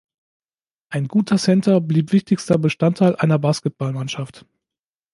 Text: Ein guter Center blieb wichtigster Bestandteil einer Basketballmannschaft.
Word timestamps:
Ein 0.89 1.07
guter 1.07 1.37
Center 1.37 1.79
blieb 1.79 2.11
wichtigster 2.11 2.57
Bestandteil 2.57 3.15
einer 3.17 3.37
Basketballmannschaft. 3.37 4.47